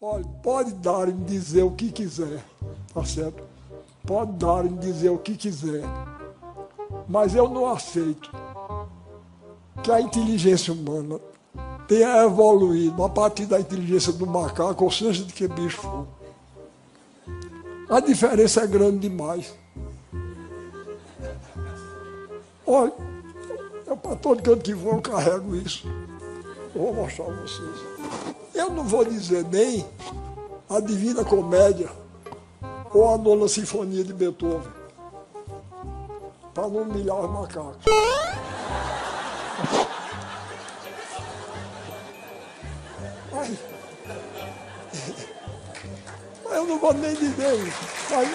[0.00, 2.44] Olha, pode dar em dizer o que quiser,
[2.94, 3.42] tá certo?
[4.06, 5.82] Pode dar em dizer o que quiser.
[7.08, 8.30] Mas eu não aceito
[9.82, 11.18] que a inteligência humana
[11.88, 16.06] tenha evoluído a partir da inteligência do macaco, ou seja, de que bicho for.
[17.90, 19.52] A diferença é grande demais.
[22.64, 22.92] Olha,
[23.84, 25.88] eu para todo canto que vou eu carrego isso.
[26.72, 28.47] Eu vou mostrar a vocês.
[28.58, 29.86] Eu não vou dizer nem
[30.68, 31.88] a Divina Comédia
[32.92, 34.72] ou a Nona Sinfonia de Beethoven,
[36.52, 37.84] para não humilhar os macacos.
[43.32, 43.58] Ai.
[46.50, 47.78] Eu não vou nem dizer isso.
[48.10, 48.28] Mas...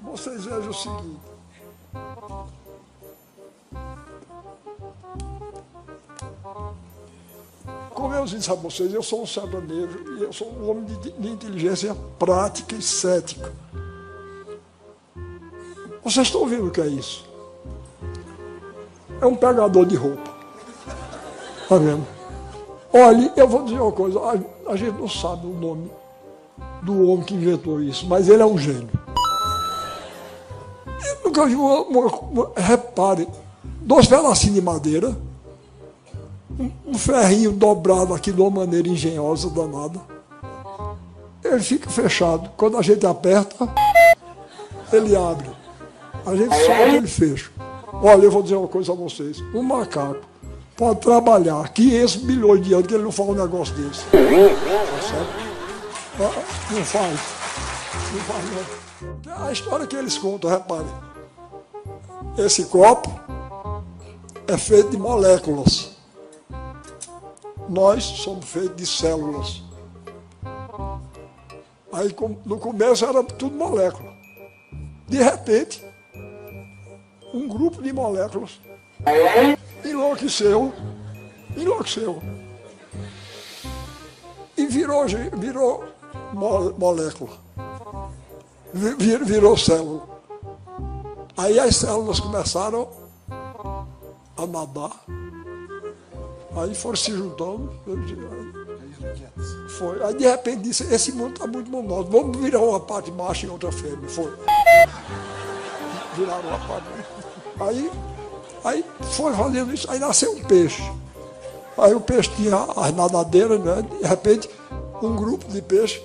[0.00, 1.33] Vocês vejam o seguinte.
[8.26, 11.94] Disse a vocês, eu sou um sertanejo e eu sou um homem de, de inteligência
[12.18, 13.52] prática e cética.
[16.02, 17.24] Vocês estão vendo o que é isso?
[19.20, 20.30] É um pegador de roupa.
[21.62, 22.06] Está vendo?
[22.92, 25.90] Olha, eu vou dizer uma coisa, a, a, gente não sabe o nome
[26.82, 28.90] do homem que inventou isso, mas ele é um gênio.
[30.86, 33.26] Eu nunca vi uma, uma, uma repare,
[33.80, 35.16] dois pedacinhos de madeira,
[36.58, 40.00] um, ferrinho dobrado aqui de uma maneira engenhosa, danada.
[41.42, 42.50] Ele fica fechado.
[42.56, 43.68] Quando a gente aperta,
[44.92, 45.50] ele abre.
[46.24, 47.50] A gente solta, ele fecha.
[47.92, 49.40] Olha, eu vou dizer uma coisa a vocês.
[49.54, 50.20] Um macaco
[50.76, 54.04] pode trabalhar 500 milhões de anos que ele não faz um negócio desse.
[54.04, 54.18] Tá
[55.08, 55.44] certo?
[56.70, 57.20] Não faz.
[58.12, 58.44] Não faz,
[59.26, 59.46] não.
[59.46, 60.86] A história que eles contam, repare.
[62.38, 63.10] Esse copo
[64.46, 65.93] é feito de moléculas.
[67.68, 69.62] Nós somos feitos de células.
[71.92, 74.12] Aí no começo era tudo molécula.
[75.08, 75.84] De repente,
[77.32, 78.60] um grupo de moléculas
[79.84, 80.72] enlouqueceu,
[81.56, 82.22] enlouqueceu.
[84.56, 85.84] E virou, virou
[86.78, 87.32] molécula.
[88.72, 90.02] Vir, virou célula.
[91.36, 92.88] Aí as células começaram
[94.36, 95.04] a nadar.
[96.56, 97.70] Aí foram se juntando.
[99.78, 100.02] Foi.
[100.04, 103.50] Aí de repente disse, esse mundo está muito monótono, vamos virar uma parte macho e
[103.50, 104.08] outra fêmea.
[104.08, 104.32] Foi.
[106.16, 106.86] Viraram uma parte.
[107.60, 107.90] Aí
[108.64, 110.82] Aí foi fazendo isso, aí nasceu um peixe.
[111.76, 113.84] Aí o peixe tinha as nadadeiras, né?
[114.00, 114.48] De repente,
[115.02, 116.00] um grupo de peixes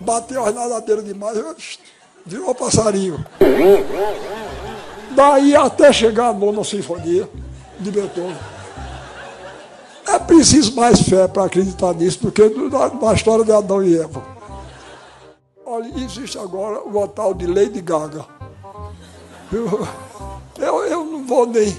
[0.00, 1.38] bateu as nadadeiras demais,
[2.26, 3.24] virou passarinho.
[5.14, 7.28] Daí até chegar a nona sinfonia
[7.78, 8.36] de Beethoven.
[10.08, 13.98] É preciso mais fé para acreditar nisso do que na, na história de Adão e
[13.98, 14.22] Eva.
[15.66, 18.24] Olha, existe agora o tal de Lady Gaga.
[19.52, 19.86] Eu,
[20.58, 21.76] eu, eu não vou nem.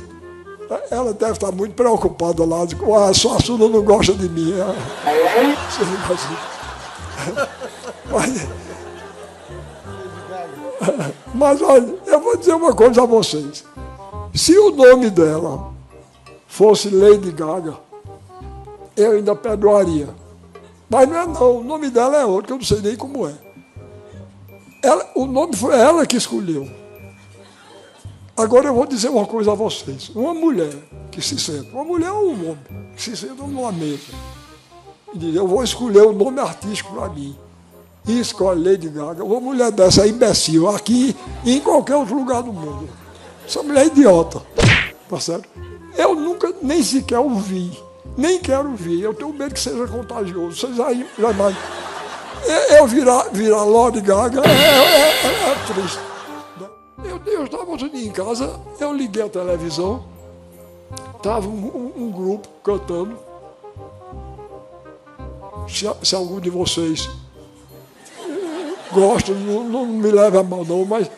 [0.91, 2.59] Ela deve estar muito preocupada lá.
[2.79, 4.53] Com a sua Sula não gosta de mim.
[5.71, 6.49] Você não de
[8.11, 8.47] mas,
[11.33, 13.65] mas olha, eu vou dizer uma coisa a vocês.
[14.33, 15.73] Se o nome dela
[16.47, 17.88] fosse Lady Gaga,
[19.01, 20.09] eu ainda perdoaria.
[20.89, 23.33] Mas não é não, o nome dela é outro, eu não sei nem como é.
[24.81, 26.67] Ela, o nome foi ela que escolheu.
[28.35, 30.09] Agora eu vou dizer uma coisa a vocês.
[30.15, 30.73] Uma mulher
[31.11, 32.59] que se senta, uma mulher ou um homem,
[32.95, 34.13] que se senta numa mesa
[35.13, 37.35] e diz, eu vou escolher o um nome artístico para mim.
[38.07, 39.23] E escolhe Lady Gaga.
[39.23, 42.87] Uma mulher dessa é imbecil, aqui e em qualquer outro lugar do mundo.
[43.45, 44.41] Essa mulher é idiota.
[45.09, 45.49] Tá certo?
[45.97, 47.71] Eu nunca, nem sequer ouvi,
[48.17, 49.01] nem quero ouvir.
[49.01, 50.57] Eu tenho medo que seja contagioso.
[50.57, 51.89] Vocês aí já imaginam.
[52.77, 55.99] Eu virar, virar Lord Gaga é, é, é, é triste.
[57.03, 60.03] Eu, eu estava outro dia em casa, eu liguei a televisão,
[61.15, 63.17] estava um, um, um, grupo cantando.
[65.67, 67.09] Se, se, algum de vocês
[68.91, 71.09] gosta, não, não me leve a mal não, mas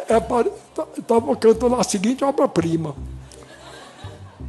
[0.00, 2.94] estava é, cantando a seguinte obra-prima.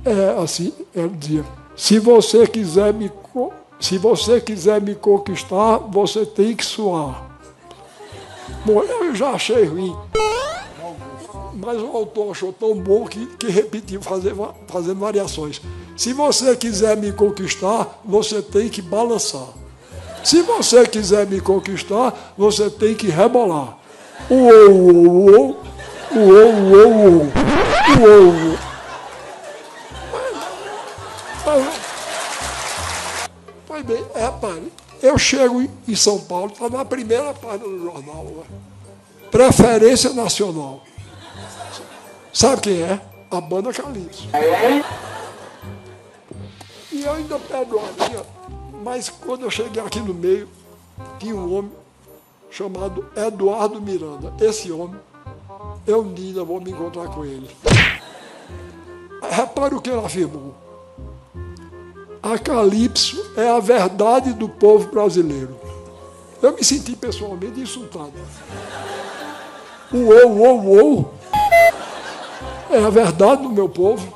[0.05, 1.45] É assim, ele dizia,
[1.79, 3.09] se você quiser me
[3.79, 7.39] se você quiser me conquistar, você tem que suar.
[8.65, 9.95] Bom, eu já achei ruim
[11.61, 14.33] mas o autor achou tão bom que, que repetiu, fazer,
[14.67, 15.61] fazendo variações.
[15.95, 19.47] Se você quiser me conquistar, você tem que balançar.
[20.23, 23.77] Se você quiser me conquistar, você tem que rebolar.
[24.29, 25.57] Uou, uou, uou,
[26.15, 27.27] uou, uou, uou,
[27.99, 28.68] uou.
[34.39, 34.63] Pai.
[35.01, 38.23] Eu chego em São Paulo, está na primeira página do jornal.
[38.23, 38.43] Né?
[39.31, 40.83] Preferência nacional.
[42.33, 43.01] Sabe quem é?
[43.31, 44.27] A banda Calypso.
[46.91, 48.25] E eu ainda perdoaria,
[48.83, 50.49] mas quando eu cheguei aqui no meio,
[51.19, 51.71] tinha um homem
[52.49, 54.33] chamado Eduardo Miranda.
[54.43, 54.99] Esse homem,
[55.85, 57.49] eu ainda vou me encontrar com ele.
[59.29, 60.55] Repare o que ele afirmou.
[62.21, 65.57] A Calypso é a verdade do povo brasileiro.
[66.41, 68.13] Eu me senti pessoalmente insultado.
[69.93, 71.13] Uou, uou, uou.
[72.69, 74.13] É a verdade do meu povo,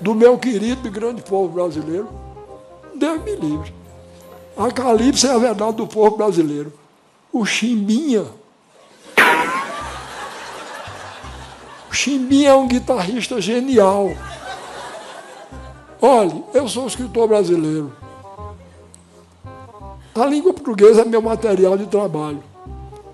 [0.00, 2.08] do meu querido e grande povo brasileiro.
[2.94, 3.74] Deus me livre.
[4.56, 6.72] A Calypso é a verdade do povo brasileiro.
[7.32, 8.26] O Chimbinha.
[11.90, 14.10] O Chimbinha é um guitarrista genial.
[16.06, 17.90] Olhe, eu sou um escritor brasileiro.
[20.14, 22.44] A língua portuguesa é meu material de trabalho.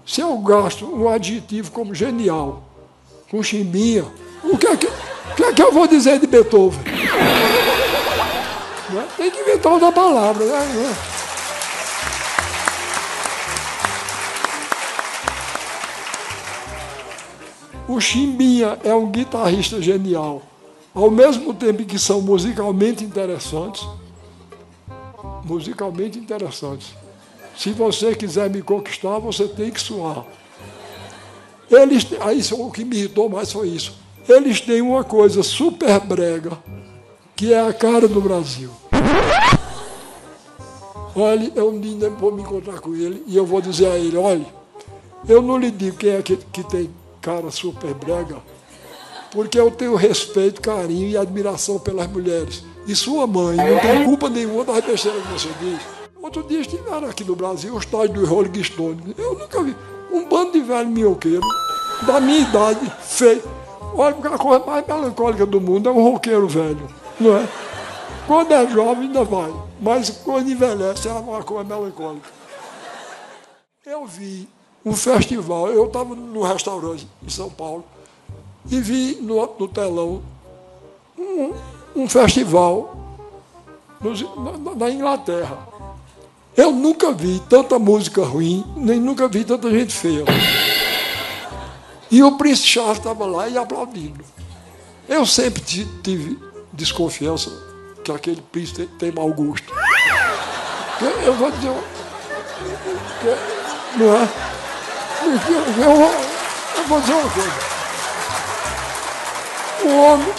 [0.04, 2.64] Se eu gasto um adjetivo como genial,
[3.30, 4.04] com chimbinha,
[4.42, 4.88] o que é que,
[5.36, 6.80] que, é que eu vou dizer de Beethoven?
[8.90, 9.06] Né?
[9.16, 10.44] Tem que inventar outra palavra.
[10.44, 10.96] Né?
[17.86, 20.49] O Chimbinha é um guitarrista genial.
[20.94, 23.86] Ao mesmo tempo que são musicalmente interessantes,
[25.44, 26.94] musicalmente interessantes.
[27.56, 30.24] Se você quiser me conquistar, você tem que suar.
[31.70, 33.94] Eles, aí o que me irritou mais foi isso.
[34.28, 36.58] Eles têm uma coisa super brega,
[37.36, 38.70] que é a cara do Brasil.
[41.14, 44.46] Olha, eu ainda vou me encontrar com ele e eu vou dizer a ele, olha,
[45.28, 46.90] eu não lhe digo quem é que, que tem
[47.20, 48.36] cara super brega,
[49.32, 52.64] porque eu tenho respeito, carinho e admiração pelas mulheres.
[52.86, 55.80] E sua mãe não tem culpa nenhuma das besteiras que você diz.
[56.20, 59.14] Outro dia estiveram aqui no Brasil os tais do Rolling Stone.
[59.16, 59.74] Eu nunca vi.
[60.12, 61.46] Um bando de velho minhoqueiro,
[62.06, 63.42] da minha idade, feio.
[63.94, 66.88] Olha, porque a coisa mais melancólica do mundo é um roqueiro velho,
[67.18, 67.48] não é?
[68.26, 72.28] Quando é jovem ainda vai, mas quando envelhece é uma coisa melancólica.
[73.86, 74.48] Eu vi
[74.84, 75.68] um festival.
[75.68, 77.84] Eu estava num restaurante em São Paulo
[78.68, 80.22] e vi no, no telão
[81.16, 81.52] um,
[81.94, 82.96] um festival
[84.00, 85.58] na, na, Inglaterra.
[86.56, 90.24] Eu nunca vi tanta música ruim, nem nunca vi tanta gente feia.
[92.10, 94.24] E o príncipe Charles estava lá e aplaudindo.
[95.08, 96.38] Eu sempre tive
[96.72, 97.50] desconfiança
[98.02, 99.72] que aquele príncipe tem, tem mau gosto.
[101.24, 101.70] Eu vou dizer.
[103.96, 104.28] Não é?
[105.22, 106.00] Eu, eu,
[106.76, 107.69] eu vou dizer uma coisa.
[109.84, 110.34] Um homem,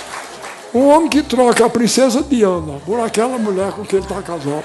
[0.74, 4.64] um homem que troca a princesa Diana por aquela mulher com quem ele está casado.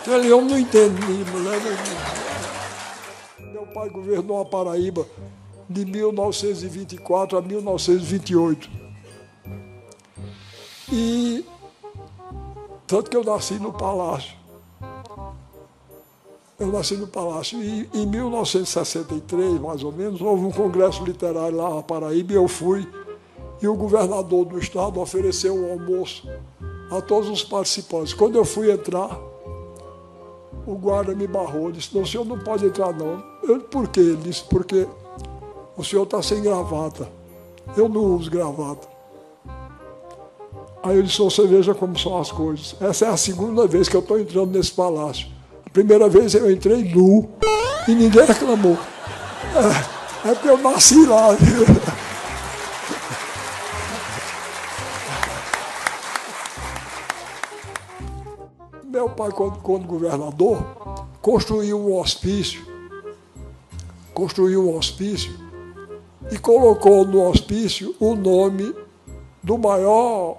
[0.00, 2.16] Aquele homem não entende de mulher nenhuma.
[3.52, 5.06] Meu pai governou a Paraíba
[5.68, 8.68] de 1924 a 1928.
[10.92, 11.44] E
[12.86, 14.36] tanto que eu nasci no palácio.
[16.58, 21.74] Eu nasci no Palácio e em 1963, mais ou menos, houve um congresso literário lá
[21.74, 22.88] na Paraíba e eu fui.
[23.60, 26.28] E o governador do estado ofereceu um almoço
[26.90, 28.12] a todos os participantes.
[28.12, 29.18] Quando eu fui entrar,
[30.66, 33.22] o guarda me barrou, disse, não, o senhor não pode entrar não.
[33.42, 34.00] Eu, por quê?
[34.00, 34.86] Ele disse, porque
[35.76, 37.08] o senhor está sem gravata.
[37.76, 38.88] Eu não uso gravata.
[40.82, 42.76] Aí eu disse, você veja como são as coisas.
[42.80, 45.28] Essa é a segunda vez que eu estou entrando nesse palácio.
[45.72, 47.28] Primeira vez eu entrei nu
[47.88, 48.78] e ninguém reclamou.
[50.24, 51.28] É, é porque eu nasci lá.
[59.16, 60.62] Pai, quando, quando governador,
[61.22, 62.64] construiu um hospício,
[64.12, 65.32] construiu um hospício
[66.30, 68.74] e colocou no hospício o nome
[69.42, 70.38] do maior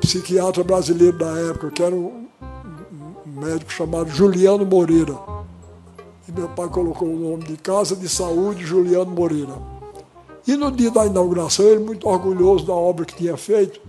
[0.00, 2.26] psiquiatra brasileiro da época, que era um
[3.24, 5.16] médico chamado Juliano Moreira.
[6.28, 9.54] E meu pai colocou o nome de Casa de Saúde Juliano Moreira.
[10.46, 13.80] E no dia da inauguração, ele muito orgulhoso da obra que tinha feito.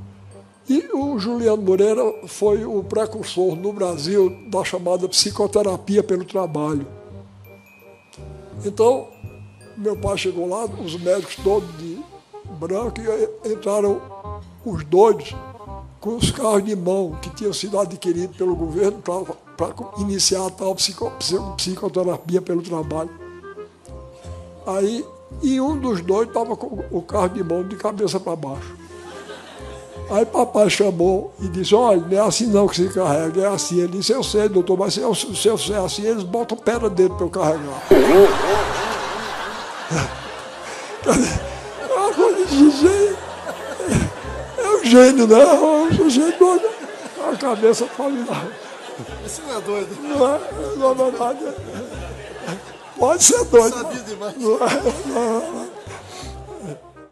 [0.69, 6.86] E o Juliano Moreira foi o precursor no Brasil da chamada psicoterapia pelo trabalho.
[8.65, 9.07] Então,
[9.77, 11.97] meu pai chegou lá, os médicos todos de
[12.59, 14.01] branco, e entraram
[14.65, 15.33] os doidos
[16.01, 20.75] com os carros de mão que tinham sido adquiridos pelo governo para iniciar a tal
[20.75, 21.12] psico,
[21.55, 23.09] psicoterapia pelo trabalho.
[24.65, 25.05] Aí,
[25.41, 28.87] e um dos dois estava com o carro de mão de cabeça para baixo.
[30.09, 33.79] Aí papai chamou e disse, olha, não é assim não que se carrega, é assim.
[33.79, 36.89] Ele disse, eu sei, doutor, mas se eu, se eu é assim, eles botam pedra
[36.89, 37.83] dentro para eu carregar.
[41.89, 43.17] é uma coisa de gênio.
[44.57, 45.41] É um gênio, né?
[45.41, 45.53] É
[46.01, 46.69] um gênio doido.
[47.29, 48.47] A cabeça familiar.
[49.25, 49.89] Isso não é doido.
[50.01, 50.39] Não é,
[50.77, 51.39] na verdade,
[52.97, 53.77] pode ser doido.
[53.77, 54.37] Sabia demais.
[54.37, 54.59] Não é,
[55.07, 55.76] não é.